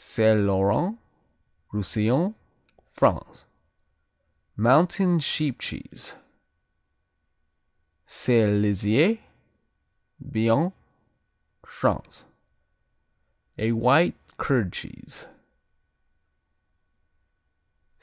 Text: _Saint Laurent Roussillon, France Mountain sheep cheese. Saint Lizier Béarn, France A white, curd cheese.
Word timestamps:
_Saint 0.02 0.40
Laurent 0.46 0.98
Roussillon, 1.74 2.34
France 2.90 3.44
Mountain 4.56 5.18
sheep 5.18 5.58
cheese. 5.58 6.16
Saint 8.06 8.62
Lizier 8.62 9.18
Béarn, 10.26 10.72
France 11.66 12.24
A 13.58 13.72
white, 13.72 14.16
curd 14.38 14.72
cheese. 14.72 15.28